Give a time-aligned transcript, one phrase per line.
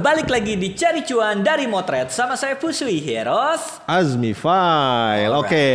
[0.00, 3.84] balik lagi di Cari Cuan dari Motret sama saya Pusui Heroes.
[3.84, 5.28] Azmi File.
[5.36, 5.68] Oke,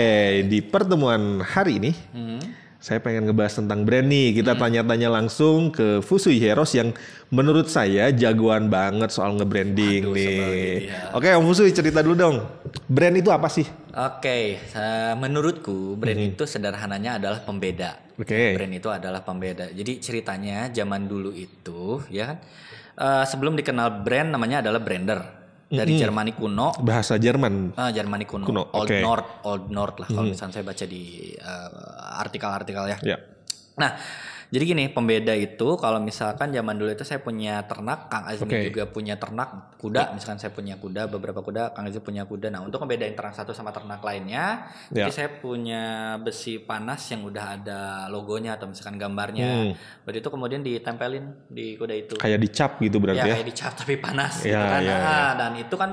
[0.50, 1.92] di pertemuan hari ini
[2.82, 4.42] saya pengen ngebahas tentang brand nih.
[4.42, 6.90] Kita tanya-tanya langsung ke Fusui Heroes yang
[7.30, 10.90] menurut saya jagoan banget soal nge-branding Aduh, nih.
[10.90, 11.14] dia.
[11.14, 12.38] Oke, Om Fusui cerita dulu dong.
[12.90, 13.66] Brand itu apa sih?
[13.94, 18.02] Oke, eh, menurutku brand itu sederhananya adalah pembeda.
[18.18, 18.58] Oke.
[18.58, 19.70] Brand itu adalah pembeda.
[19.70, 22.38] Jadi ceritanya zaman dulu itu, ya kan,
[22.96, 25.20] eh, sebelum dikenal brand namanya adalah brander
[25.66, 26.78] dari Jermani kuno.
[26.80, 27.76] Bahasa Jerman.
[27.76, 28.98] Ah, Jermani kuno, Kuno, Old oke.
[29.02, 32.98] North, Old North lah kalau misalnya saya baca di eh, artikel-artikel ya.
[33.04, 33.18] Ya.
[33.76, 33.92] Nah,
[34.56, 38.72] jadi gini, pembeda itu kalau misalkan zaman dulu itu saya punya ternak, Kang Azmi Oke.
[38.72, 42.48] juga punya ternak kuda, misalkan saya punya kuda, beberapa kuda, Kang Azmi punya kuda.
[42.48, 45.04] Nah, untuk membedain ternak satu sama ternak lainnya, Ya.
[45.04, 45.84] jadi saya punya
[46.24, 49.44] besi panas yang udah ada logonya atau misalkan gambarnya.
[49.44, 49.72] Hmm.
[50.08, 52.14] Berarti itu kemudian ditempelin di kuda itu.
[52.16, 53.36] Kayak dicap gitu ya, berarti ya.
[53.36, 54.82] kayak dicap tapi panas gitu Ya, kan.
[54.88, 55.92] ya, Nah, dan itu kan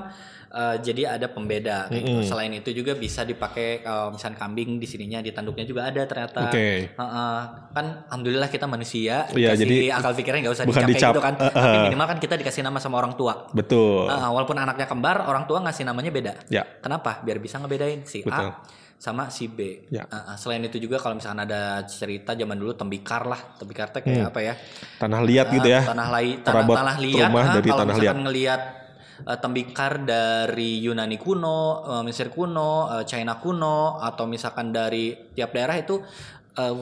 [0.53, 2.13] eh, jadi ada pembeda kayak gitu.
[2.15, 2.29] Mm-mm.
[2.29, 6.47] Selain itu juga bisa dipakai kalau misalkan kambing di sininya di tanduknya juga ada ternyata.
[6.47, 6.93] Oke.
[6.93, 7.39] Heeh.
[7.73, 11.35] kan alhamdulillah kita manusia Iya, dikasih jadi akal pikirnya nggak usah bukan dicap, gitu kan
[11.35, 11.85] Eh, tapi eh.
[11.87, 14.07] minimal kan kita dikasih nama sama orang tua Betul.
[14.07, 16.69] Heeh, walaupun anaknya kembar orang tua ngasih namanya beda Ya.
[16.79, 18.53] kenapa biar bisa ngebedain si Betul.
[18.53, 18.61] A
[18.95, 20.05] sama si B Ya.
[20.05, 24.31] Heeh, selain itu juga kalau misalkan ada cerita zaman dulu tembikar lah tembikar teh kayak
[24.31, 24.55] apa ya
[24.97, 25.57] Tanah liat Hmm.
[25.57, 25.81] gitu ya.
[25.83, 28.61] Tanah lai tanah, tanah liat rumah ah, dari kalau tanah misalkan ngelihat
[29.23, 35.55] eh, tembikar dari Yunani kuno, eh, Mesir kuno, eh, China kuno atau misalkan dari tiap
[35.55, 36.03] daerah itu
[36.53, 36.75] eh,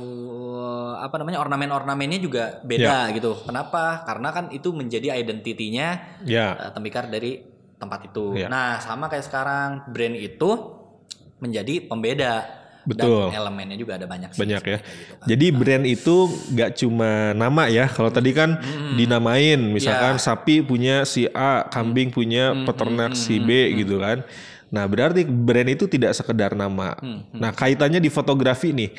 [0.98, 3.38] apa namanya ornamen-ornamennya juga beda gitu.
[3.46, 4.02] Kenapa?
[4.02, 6.58] Karena kan itu menjadi identitinya Ya.
[6.58, 7.38] eh, tembikar dari
[7.80, 8.36] tempat itu.
[8.36, 8.52] Iya.
[8.52, 10.50] Nah, sama kayak sekarang brand itu
[11.40, 12.59] menjadi pembeda.
[12.84, 13.28] Betul.
[13.32, 14.40] Dan elemennya juga ada banyak sih.
[14.40, 14.78] Banyak ya.
[14.80, 15.26] gitu kan.
[15.28, 16.16] Jadi brand itu
[16.54, 17.84] nggak cuma nama ya.
[17.88, 18.56] Kalau tadi kan
[18.96, 20.22] dinamain, misalkan Ya.
[20.22, 24.24] sapi punya si A, kambing punya peternak si B gitu kan.
[24.70, 26.94] Nah berarti brand itu tidak sekedar nama.
[27.34, 28.90] Nah kaitannya di fotografi nih,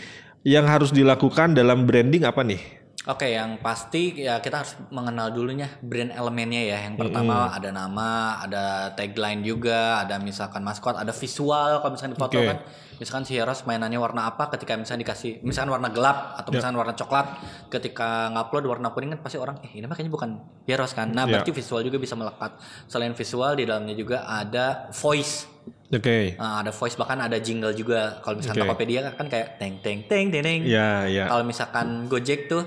[0.42, 2.81] yang harus dilakukan dalam branding apa nih?
[3.10, 6.78] Oke, yang pasti ya kita harus mengenal dulunya brand elemennya ya.
[6.86, 12.20] Yang pertama ada nama, ada tagline juga, ada misalkan maskot, ada visual kalau misalkan di
[12.22, 12.46] foto Oke.
[12.46, 12.58] kan.
[13.02, 16.94] Misalkan si Heroes mainannya warna apa ketika misalkan dikasih misalkan warna gelap atau misalkan warna
[16.94, 17.26] coklat
[17.74, 20.30] ketika ngupload warna kuning kan pasti orang eh ini mah kayaknya bukan
[20.70, 21.10] Heroes kan.
[21.10, 21.42] Nah, Ya.
[21.42, 22.54] berarti visual juga bisa melekat.
[22.86, 25.50] Selain visual di dalamnya juga ada voice
[25.92, 26.40] Oke.
[26.40, 28.22] Nah, ada voice bahkan ada jingle juga.
[28.24, 28.70] Kalau misalkan Oke.
[28.70, 30.62] Tokopedia kan kayak teng teng teng teng teng.
[30.64, 31.28] Ya ya.
[31.28, 32.64] Kalau misalkan Gojek tuh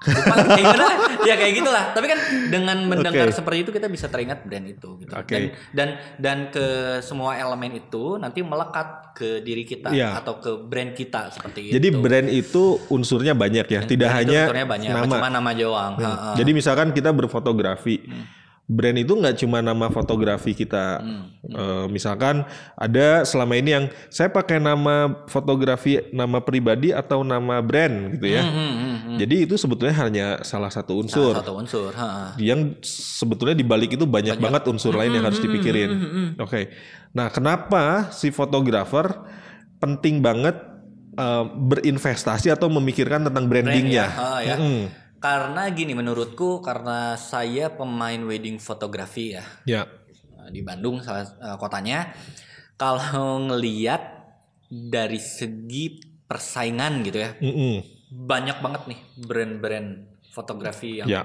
[0.56, 0.94] Kayak gimana?
[1.28, 1.84] ya kayak gitulah.
[1.92, 2.18] Tapi kan
[2.48, 3.36] dengan mendengar Oke.
[3.36, 5.12] seperti itu kita bisa teringat brand itu gitu.
[5.12, 5.28] Oke.
[5.28, 5.42] Dan
[5.76, 6.66] dan dan ke
[7.04, 10.16] semua elemen itu nanti melekat ke diri kita Iya.
[10.16, 11.72] atau ke brand kita seperti itu.
[11.76, 15.14] Jadi brand itu unsurnya banyak ya, tidak Brand hanya unsurnya banyak, nama.
[15.20, 15.92] cuma nama doang.
[16.00, 16.32] Hmm.
[16.32, 18.00] Jadi misalkan kita berfotografi,
[18.70, 21.02] brand itu nggak cuma nama fotografi kita.
[21.42, 22.46] Eh, misalkan
[22.78, 28.46] ada selama ini yang saya pakai nama fotografi nama pribadi atau nama brand gitu ya.
[28.46, 29.16] Hmm, hmm, hmm, hmm.
[29.18, 31.34] Jadi itu sebetulnya hanya salah satu unsur.
[31.34, 31.90] Salah satu unsur.
[31.90, 32.54] heeh.
[32.54, 32.78] Yang
[33.18, 35.90] sebetulnya di balik itu banyak, banget unsur lain yang harus dipikirin.
[36.38, 36.70] Oke.
[37.10, 39.10] Nah, kenapa si fotografer
[39.82, 40.54] penting banget
[41.18, 44.06] eh, berinvestasi atau memikirkan tentang brandingnya?
[44.06, 44.56] Brand ya, heeh, ya.
[44.62, 45.09] Mm-mm.
[45.20, 49.44] Karena gini menurutku karena saya pemain wedding fotografi ya.
[49.64, 49.84] Ya.
[50.50, 52.10] di Bandung salah eh, kotanya
[52.74, 52.98] kalau
[53.46, 54.02] ngeliat
[54.66, 57.86] dari segi persaingan gitu ya Mm-mm.
[58.10, 59.88] banyak banget nih brand-brand
[60.26, 61.22] fotografi yang Ya.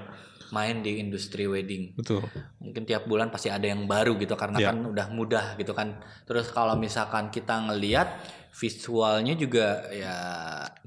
[0.54, 2.22] main di industri wedding Betul.
[2.62, 4.70] mungkin tiap bulan pasti ada yang baru gitu karena Ya.
[4.70, 8.06] kan udah mudah gitu kan terus kalau misalkan kita ngeliat
[8.56, 10.16] visualnya juga ya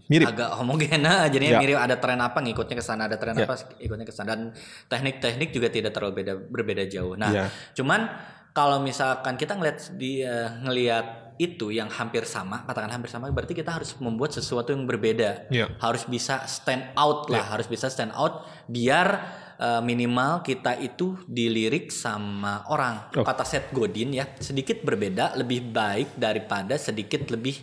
[0.10, 0.26] Mirip.
[0.34, 1.62] agak homogen aja jadinya Ya.
[1.62, 3.46] mirip ada tren apa ngikutnya ke sana ada tren Ya.
[3.46, 4.42] apa ikutnya ke sana dan
[4.90, 7.46] teknik-teknik juga tidak terlalu beda berbeda jauh nah Ya.
[7.78, 8.10] cuman
[8.58, 13.54] kalau misalkan kita ngeliat di eh, ngeliat itu yang hampir sama katakan hampir sama berarti
[13.54, 15.70] kita harus membuat sesuatu yang berbeda Ya.
[15.78, 19.08] harus bisa stand out lah harus bisa stand out biar
[19.60, 23.22] eh, minimal kita itu dilirik sama orang Oh.
[23.22, 27.60] kata Seth Godin ya sedikit berbeda lebih baik daripada sedikit lebih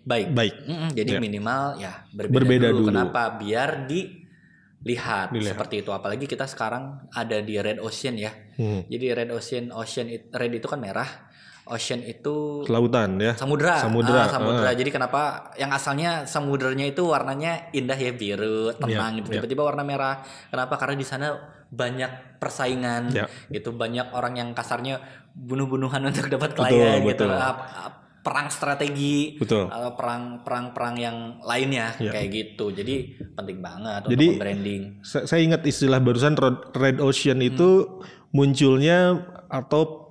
[0.00, 0.54] baik Baik.
[0.64, 1.20] Mm-mm, jadi Ya.
[1.20, 2.76] minimal ya berbeda, Berbeda dulu.
[2.78, 2.88] dulu.
[2.88, 5.52] kenapa biar dilihat, Dilihat.
[5.52, 8.82] seperti itu apalagi kita sekarang ada di Red Ocean ya Hmm.
[8.86, 11.28] jadi Red Ocean Ocean Red itu kan merah
[11.68, 13.32] Ocean itu Lautan ya.
[13.34, 15.20] samudra Samudra, Ah, samudra jadi kenapa
[15.54, 19.34] yang asalnya samudranya itu warnanya indah ya biru tenang Iya, gitu iya.
[19.38, 21.26] tiba-tiba warna merah kenapa karena di sana
[21.68, 23.28] banyak persaingan Ya.
[23.48, 24.98] gitu banyak orang yang kasarnya
[25.30, 27.30] bunuh-bunuhan untuk dapat Betul, klien gitu betul.
[27.30, 29.68] Ap- ap- perang strategi Betul.
[29.68, 32.12] atau perang perang perang yang lainnya Iya.
[32.12, 32.94] kayak gitu jadi
[33.32, 37.88] penting banget Jadi- untuk branding Sa- saya ingat istilah barusan red, red ocean itu
[38.32, 39.16] munculnya
[39.48, 40.07] atau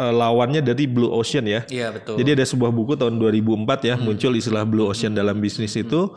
[0.00, 1.60] eh, lawannya dari blue ocean ya.
[1.68, 2.16] iya betul.
[2.16, 6.08] Jadi ada sebuah buku tahun 2004 ya muncul istilah blue ocean dalam bisnis itu.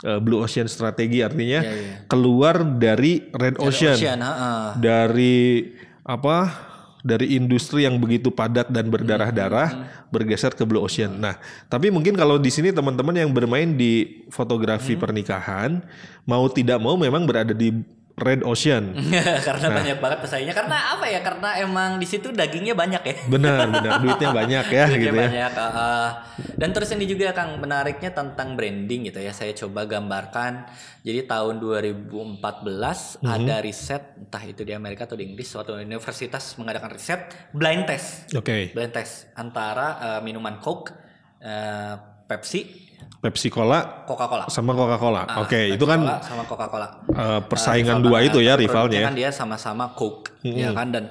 [0.00, 1.94] Eh, blue ocean strategi artinya Iya, iya.
[2.08, 4.72] keluar dari red ocean, Ocean, ha-ha.
[4.74, 5.68] dari
[6.00, 6.68] apa?
[7.00, 9.68] Dari industri yang begitu padat dan berdarah-darah
[10.08, 11.16] bergeser ke blue ocean.
[11.16, 15.80] Nah, tapi mungkin kalau di sini teman-teman yang bermain di fotografi pernikahan
[16.24, 17.72] mau tidak mau memang berada di
[18.20, 18.92] red ocean.
[19.46, 19.76] karena Nah.
[19.76, 23.92] banyak banget pesaingnya karena apa ya karena emang di situ dagingnya banyak ya Benar, benar
[23.98, 25.22] duitnya banyak ya Duitnya gitu ya.
[25.24, 26.08] banyak ah, ah.
[26.54, 30.66] dan terus ini juga Kang menariknya tentang branding gitu ya saya coba gambarkan
[31.00, 33.26] jadi tahun 2014 Mhm.
[33.26, 37.20] ada riset entah itu di Amerika atau di Inggris suatu universitas mengadakan riset
[37.50, 40.92] blind test Oke, blind test antara eh, minuman Coke
[41.38, 41.94] eh,
[42.26, 42.89] Pepsi
[43.20, 45.22] Pepsi Cola Coca-Cola sama Coca-Cola.
[45.22, 48.98] Ah, Oke, Pepsi itu kan Cola sama Coca-Cola eh, persaingan rival dua itu ya rivalnya.
[48.98, 49.06] ya.
[49.06, 51.04] kan dia sama-sama Coke ya kan dan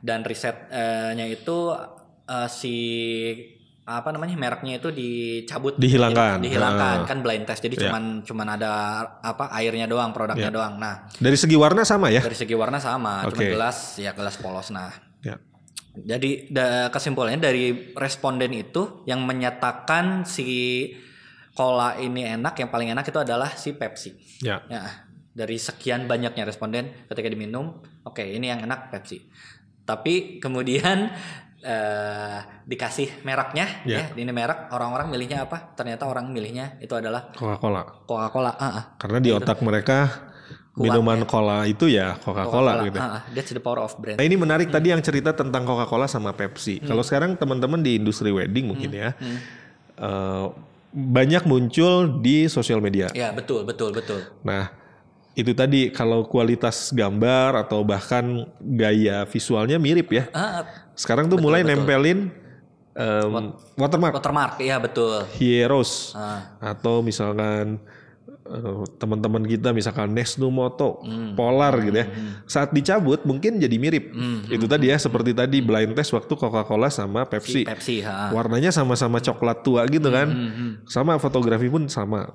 [0.00, 1.56] dan risetnya itu
[2.24, 2.74] eh, si
[3.84, 6.40] apa namanya mereknya itu dicabut Dihilangkan.
[6.40, 7.06] Dihilangkan Ah.
[7.06, 7.82] kan blind test jadi Ya.
[7.86, 8.72] cuman cuman ada
[9.20, 12.18] apa airnya doang produknya doang nah Dari segi warna sama ya?
[12.18, 13.52] dari segi warna sama cuma Oke.
[13.52, 14.88] gelas ya gelas polos nah
[15.20, 15.36] Ya.
[15.94, 20.48] jadi da- kesimpulannya dari responden itu yang menyatakan si
[21.54, 24.10] cola ini enak yang paling enak itu adalah si Pepsi
[24.42, 24.60] Ya.
[24.68, 29.24] Ya, dari sekian banyaknya responden ketika diminum, oke ini yang enak Pepsi.
[29.86, 31.10] Tapi kemudian
[31.64, 34.04] eh, dikasih mereknya, Ya.
[34.04, 35.74] ya, ini merek orang-orang milihnya apa?
[35.74, 38.04] Ternyata orang milihnya itu adalah Coca-Cola.
[38.04, 38.52] Coca-Cola.
[38.58, 38.84] Ah, ah.
[39.00, 40.30] Karena di otak mereka
[40.74, 42.98] minuman cola itu ya Coca-Cola gitu.
[42.98, 43.22] Ah, ah.
[43.30, 44.18] That's the power of brand.
[44.18, 46.82] Nah ini menarik tadi yang cerita tentang Coca-Cola sama Pepsi.
[46.82, 49.14] Kalau sekarang teman-teman di industri wedding mungkin ya
[49.98, 50.46] eh,
[50.94, 53.10] banyak muncul di sosial media.
[53.10, 54.22] Ya betul betul betul.
[54.46, 54.70] Nah
[55.34, 60.30] itu tadi kalau kualitas gambar atau bahkan gaya visualnya mirip ya.
[60.30, 60.62] Ah,
[60.94, 62.30] Sekarang tuh mulai nempelin
[62.94, 65.26] em, watermark watermark, ya betul.
[65.34, 66.54] Heroes Ah.
[66.62, 67.82] atau misalkan
[68.44, 71.32] eh, teman-teman kita misalkan Nesnu Moto, Hmm.
[71.32, 72.06] Polar gitu ya.
[72.44, 74.12] Saat dicabut mungkin jadi mirip.
[74.46, 77.64] Itu tadi ya seperti tadi blind test waktu Coca-Cola sama Pepsi.
[77.64, 78.28] Pepsi, ha.
[78.30, 80.28] Warnanya sama-sama coklat tua gitu kan.
[80.28, 82.30] Hmm, Sama fotografi pun sama.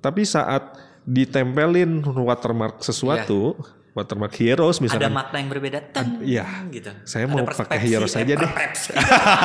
[0.00, 3.54] Tapi saat ditempelin watermark sesuatu,
[3.92, 5.12] watermark Heroes Ada misalkan.
[5.12, 5.78] makna yang berbeda.
[5.86, 6.44] Teng, Iya.
[6.68, 6.88] gitu.
[7.04, 8.48] Saya Ada mau pakai Heroes eh, aja deh.
[8.48, 8.90] persepsi.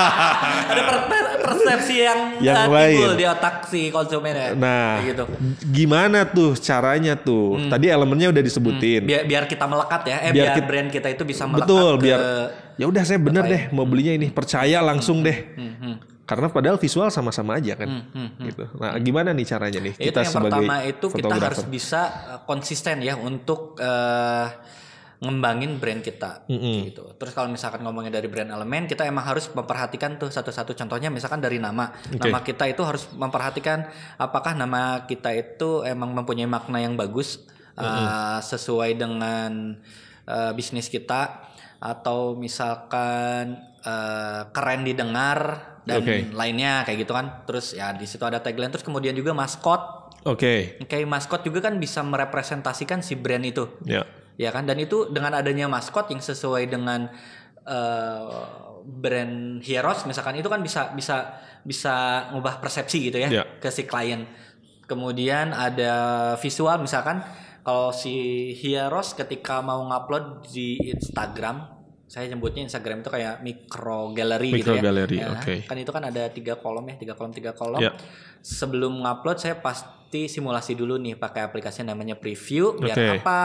[0.72, 2.96] Ada per- per- persepsi yang, Yang uh, lain.
[2.96, 4.48] timbul di otak si konsumen ya.
[4.54, 5.24] Nah, Kayak gitu.
[5.66, 7.60] gimana tuh caranya tuh?
[7.68, 9.04] Tadi elemennya udah disebutin.
[9.04, 11.92] Biar biar kita melekat ya, eh Biar biar, kita- brand kita itu bisa melekat Betul,
[11.94, 12.20] ke biar
[12.78, 15.38] ya udah saya bener deh mau belinya ini, percaya langsung deh.
[15.56, 15.96] Hmm, hmm.
[16.28, 17.88] Karena padahal visual sama-sama aja kan.
[17.88, 18.46] Hmm, hmm, hmm.
[18.52, 18.64] Gitu.
[18.76, 22.02] Nah, gimana nih caranya nih Itu kita yang sebagai pertama itu kita harus bisa
[22.36, 24.52] uh, konsisten ya untuk uh,
[25.18, 26.94] ngembangin brand kita Mm-mm.
[26.94, 27.10] gitu.
[27.18, 31.42] Terus kalau misalkan ngomongin dari brand elemen, kita emang harus memperhatikan tuh satu-satu contohnya misalkan
[31.42, 31.90] dari nama.
[31.90, 32.22] Oke.
[32.22, 33.90] Nama kita itu harus memperhatikan
[34.22, 37.42] apakah nama kita itu emang mempunyai makna yang bagus
[37.82, 39.74] uh, sesuai dengan
[40.30, 41.50] uh, bisnis kita
[41.82, 46.28] atau misalkan uh, keren didengar dan Oke.
[46.36, 47.48] lainnya kayak gitu kan.
[47.48, 50.12] Terus ya di situ ada tagline terus kemudian juga maskot.
[50.28, 50.76] Oke.
[50.86, 54.04] Kayak maskot juga kan bisa merepresentasikan si brand itu Ya.
[54.36, 57.08] ya kan dan itu dengan adanya maskot yang sesuai dengan
[57.64, 58.44] eh,
[58.84, 63.44] brand Heroes misalkan itu kan bisa bisa bisa ngubah persepsi gitu ya Ya.
[63.60, 64.24] ke si klien
[64.88, 65.92] kemudian ada
[66.40, 67.20] visual misalkan
[67.64, 68.16] kalau si
[68.56, 71.77] Heroes ketika mau ngupload di Instagram
[72.08, 74.82] saya nyebutnya Instagram itu kayak micro gallery gitu Micro ya.
[74.82, 75.56] gallery, Ya, oke.
[75.64, 77.92] kan itu kan ada tiga kolom ya tiga kolom tiga kolom Ya.
[78.40, 79.96] sebelum ngupload saya pasti
[80.26, 83.08] simulasi dulu nih pakai aplikasi namanya preview biar Oke.
[83.20, 83.40] apa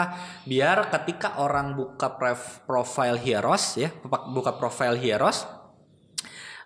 [0.45, 2.15] biar ketika orang buka
[2.63, 3.91] profile Heroes ya
[4.31, 5.43] buka- profile Heroes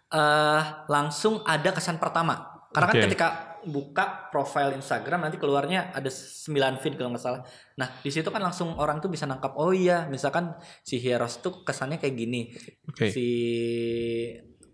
[0.06, 3.04] eh langsung ada kesan pertama karena kan Oke.
[3.08, 3.26] ketika
[3.66, 7.42] buka profile Instagram nanti keluarnya ada 9 feed kalau nggak salah.
[7.76, 10.54] Nah di situ kan langsung orang tuh bisa nangkap oh iya misalkan
[10.87, 12.54] si Heroes tuh kesannya kayak gini,
[12.88, 13.11] Oke.
[13.11, 13.26] si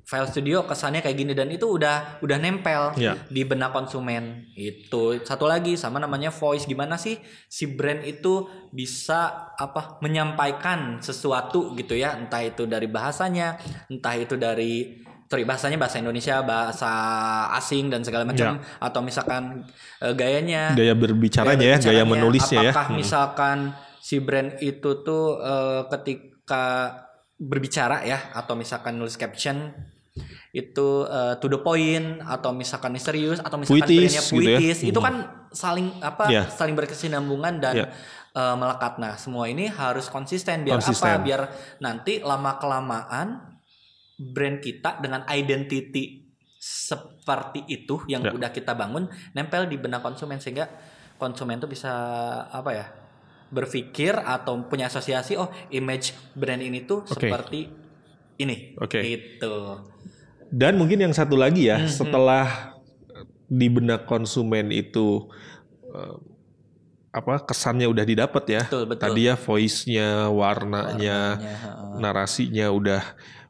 [0.02, 3.16] file studio kesannya kayak gini dan itu udah udah nempel Ya.
[3.32, 7.16] di benak konsumen itu satu lagi sama namanya voice gimana sih
[7.49, 8.44] si brand itu
[8.75, 13.56] bisa apa menyampaikan sesuatu gitu ya entah itu dari bahasanya
[13.88, 15.00] entah itu dari
[15.32, 16.92] sorry bahasanya bahasa Indonesia bahasa
[17.56, 19.64] asing dan segala macam atau misalkan
[20.04, 22.68] eh, gayanya Gaya berbicaranya ya, gaya berbicaranya, menulisnya ya.
[22.68, 22.96] apakah Hmm.
[23.00, 23.58] misalkan
[23.96, 26.64] si brand itu tuh eh, ketika
[27.40, 29.72] berbicara ya atau misalkan nulis caption
[30.52, 34.58] itu uh, to the point atau misalkan serius atau misalkan Puitis, brandnya gitu ya.
[34.60, 35.14] puitis itu kan
[35.48, 36.44] saling apa Iya.
[36.52, 37.86] saling berkesinambungan dan Iya.
[38.36, 41.08] uh, melekat nah semua ini harus konsisten biar Konsisten.
[41.08, 41.40] apa biar
[41.80, 43.51] nanti lama kelamaan
[44.30, 46.22] brand kita dengan identity
[46.56, 48.30] seperti itu yang Ya.
[48.30, 50.70] udah kita bangun nempel di benak konsumen sehingga
[51.18, 51.90] konsumen tuh bisa
[52.46, 52.86] apa ya
[53.50, 57.26] berpikir atau punya asosiasi oh image brand ini tuh Oke.
[57.26, 57.66] seperti
[58.38, 59.02] ini Oke.
[59.02, 59.82] gitu
[60.52, 62.76] Dan mungkin yang satu lagi Hmm, ya, setelah
[63.48, 65.32] di benak konsumen itu
[65.88, 66.16] eh,
[67.12, 68.62] apa kesannya udah didapat ya.
[68.68, 69.00] Betul, betul.
[69.04, 73.02] Tadi ya voice-nya, warnanya, Warnanya, narasinya udah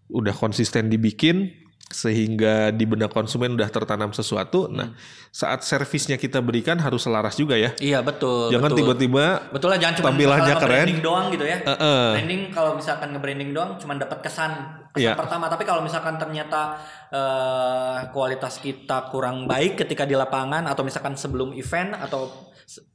[0.08, 1.52] udah konsisten dibikin
[1.92, 4.64] sehingga di benak konsumen udah tertanam sesuatu.
[4.64, 4.80] Hmm.
[4.80, 4.88] Nah,
[5.28, 7.72] saat servisnya kita berikan harus selaras juga ya.
[7.80, 10.68] iya betul Jangan tiba-tiba betul lah jangan cuma tampilannya keren.
[10.68, 12.04] branding doang gitu ya Heeh.
[12.16, 14.52] branding kalau misalkan nge-branding doang cuma dapat kesan
[14.92, 15.16] kesan Iya.
[15.16, 16.76] pertama tapi kalau misalkan ternyata
[17.08, 22.28] eh, kualitas kita kurang baik ketika di lapangan atau misalkan sebelum event atau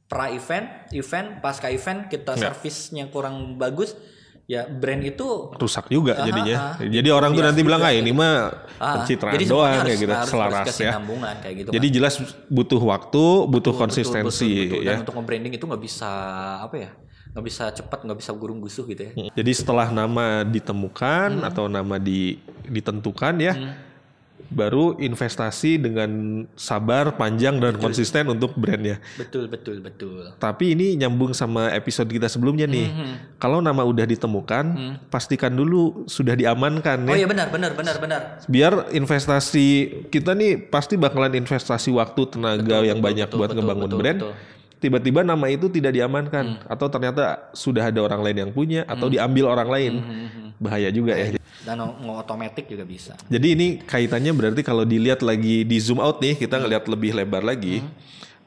[0.06, 2.50] pra event event pasca event kita Iya.
[2.50, 3.98] servisnya kurang bagus
[4.48, 6.56] ya brand itu rusak juga Ah, jadinya.
[6.72, 6.74] ah.
[6.80, 8.34] Jadi orang tuh Bias nanti bilang juga ah ini mah
[8.80, 10.64] ah, pencitraan jadi doang semuanya kayak harus, gitu, harus selaras ya.
[10.64, 11.94] berkesinambungan kayak gitu Jadi kan.
[11.94, 12.14] jelas
[12.48, 14.80] butuh waktu, butuh Betul, konsistensi betul, betul.
[14.80, 14.88] ya.
[14.88, 16.10] Dan untuk nge-branding itu nggak bisa
[16.58, 16.90] apa ya?
[17.28, 19.12] nggak bisa cepat, nggak bisa gurung gusuh gitu ya.
[19.30, 21.44] Jadi setelah nama ditemukan Hmm.
[21.44, 23.52] atau nama di, ditentukan ya,
[24.48, 26.08] baru investasi dengan
[26.56, 28.96] sabar, panjang dan konsisten untuk brandnya.
[29.20, 30.32] Betul, betul, betul.
[30.40, 32.88] Tapi ini nyambung sama episode kita sebelumnya nih.
[32.88, 33.14] Hmm.
[33.36, 34.64] Kalau nama udah ditemukan,
[35.12, 37.24] pastikan dulu sudah diamankan Oh ya.
[37.24, 38.20] iya benar, benar, benar, benar.
[38.48, 39.66] Biar investasi
[40.08, 44.20] kita nih pasti bakalan investasi waktu tenaga yang banyak betul, buat betul, ngebangun betul, brand.
[44.24, 44.34] betul.
[44.78, 49.50] Tiba-tiba nama itu tidak diamankan atau ternyata sudah ada orang lain yang punya atau diambil
[49.50, 49.92] orang lain.
[50.58, 51.34] Bahaya juga ya.
[51.66, 53.18] Dan mau otomatis juga bisa.
[53.26, 57.42] Jadi ini kaitannya berarti kalau dilihat lagi di zoom out nih, kita ngelihat lebih lebar
[57.42, 57.82] lagi.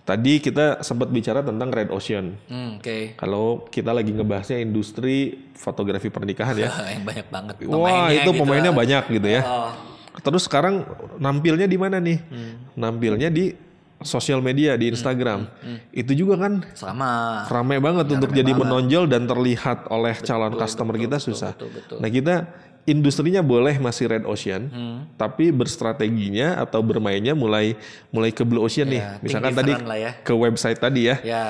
[0.02, 2.34] Tadi kita sempat bicara tentang red ocean.
[2.50, 3.14] Hmm, Oke.
[3.22, 6.74] Kalau kita lagi ngebahasnya industri fotografi pernikahan ya.
[6.98, 7.56] yang banyak banget.
[7.70, 8.40] Wah, itu gitu.
[8.42, 9.46] pemainnya banyak gitu ya.
[9.46, 9.70] Oh,
[10.20, 10.84] Terus sekarang
[11.22, 12.20] nampilnya di mana nih?
[12.76, 13.56] Nampilnya di
[14.02, 15.48] sosial media di Instagram.
[15.94, 17.46] Itu juga kan sama.
[17.48, 21.54] ramai banget untuk jadi menonjol dan terlihat oleh calon customer kita susah.
[21.56, 21.98] betul, betul.
[22.02, 22.36] Nah kita
[22.90, 24.70] industrinya boleh masih red ocean,
[25.16, 27.78] tapi berstrateginya atau bermainnya mulai
[28.10, 29.02] mulai ke blue ocean nih.
[29.02, 30.12] Ya, think Misalkan tadi ya.
[30.26, 31.46] ke website tadi ya, Ya,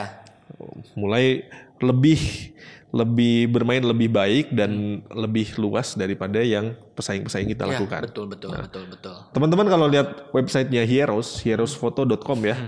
[0.96, 1.48] mulai
[1.82, 2.52] lebih
[2.92, 8.04] lebih bermain lebih baik dan lebih luas daripada yang pesaing-pesaing kita ya, lakukan.
[8.04, 9.16] betul, betul, betul, betul.
[9.32, 12.60] Teman-teman kalau lihat websitenya Heroes, heroesfoto.com ya,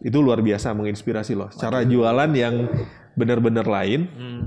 [0.00, 1.52] itu luar biasa menginspirasi loh.
[1.52, 2.72] Cara jualan yang
[3.12, 4.42] benar-benar lain, Hmm,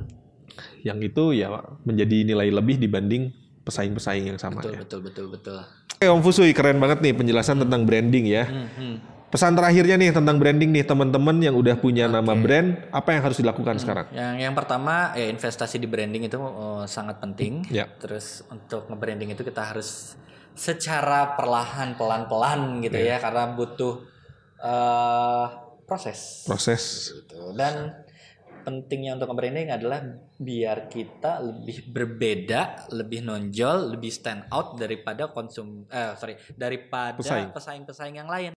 [0.82, 3.29] yang itu ya menjadi nilai lebih dibanding
[3.63, 4.79] pesaing-pesaing yang sama betul, ya.
[4.82, 5.60] betul, betul, betul.
[5.93, 8.43] Oke Om Fusui, keren banget nih penjelasan tentang branding ya.
[8.50, 8.96] Hmm, hmm.
[9.34, 13.42] Pesan terakhirnya nih tentang branding nih teman-teman yang udah punya nama brand, apa yang harus
[13.42, 14.06] dilakukan sekarang?
[14.13, 17.66] Yang yang pertama ya investasi di branding itu oh, sangat penting.
[17.74, 17.90] Ya.
[17.98, 20.13] Terus untuk nge-branding itu kita harus
[20.54, 24.06] secara perlahan pelan-pelan gitu ya karena butuh
[24.62, 25.46] eh,
[25.90, 26.46] proses.
[26.46, 27.18] Proses.
[27.18, 27.58] Gitu.
[27.58, 27.90] Dan
[28.62, 35.90] pentingnya untuk nge-branding adalah biar kita lebih berbeda, lebih nonjol, lebih stand out daripada konsum
[35.90, 37.50] eh sorry daripada Pesaing.
[37.50, 38.54] pesaing-pesaing yang lain.